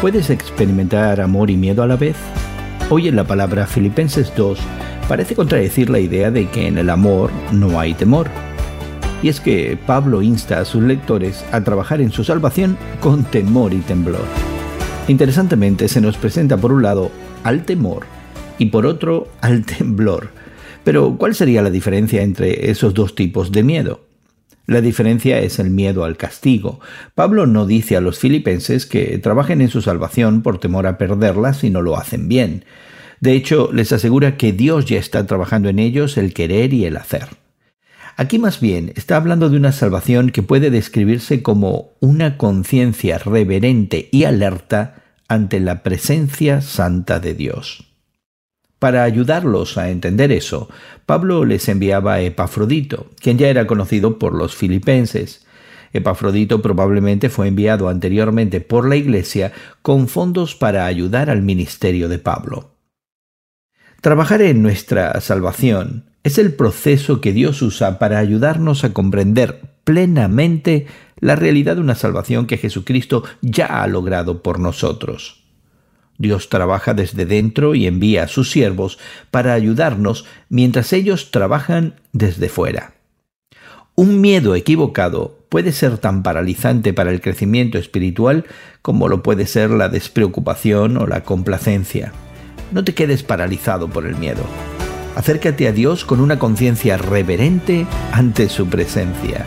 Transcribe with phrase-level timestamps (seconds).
[0.00, 2.16] ¿Puedes experimentar amor y miedo a la vez?
[2.90, 4.58] Hoy en la palabra Filipenses 2
[5.08, 8.28] parece contradecir la idea de que en el amor no hay temor.
[9.22, 13.72] Y es que Pablo insta a sus lectores a trabajar en su salvación con temor
[13.72, 14.26] y temblor.
[15.08, 17.10] Interesantemente se nos presenta por un lado
[17.42, 18.04] al temor
[18.58, 20.28] y por otro al temblor.
[20.84, 24.05] Pero ¿cuál sería la diferencia entre esos dos tipos de miedo?
[24.66, 26.80] La diferencia es el miedo al castigo.
[27.14, 31.54] Pablo no dice a los filipenses que trabajen en su salvación por temor a perderla
[31.54, 32.64] si no lo hacen bien.
[33.20, 36.96] De hecho, les asegura que Dios ya está trabajando en ellos el querer y el
[36.96, 37.28] hacer.
[38.16, 44.08] Aquí más bien está hablando de una salvación que puede describirse como una conciencia reverente
[44.10, 47.95] y alerta ante la presencia santa de Dios.
[48.78, 50.68] Para ayudarlos a entender eso,
[51.06, 55.46] Pablo les enviaba a Epafrodito, quien ya era conocido por los filipenses.
[55.94, 62.18] Epafrodito probablemente fue enviado anteriormente por la Iglesia con fondos para ayudar al ministerio de
[62.18, 62.72] Pablo.
[64.02, 70.86] Trabajar en nuestra salvación es el proceso que Dios usa para ayudarnos a comprender plenamente
[71.18, 75.45] la realidad de una salvación que Jesucristo ya ha logrado por nosotros.
[76.18, 78.98] Dios trabaja desde dentro y envía a sus siervos
[79.30, 82.94] para ayudarnos mientras ellos trabajan desde fuera.
[83.94, 88.44] Un miedo equivocado puede ser tan paralizante para el crecimiento espiritual
[88.82, 92.12] como lo puede ser la despreocupación o la complacencia.
[92.72, 94.42] No te quedes paralizado por el miedo.
[95.14, 99.46] Acércate a Dios con una conciencia reverente ante su presencia.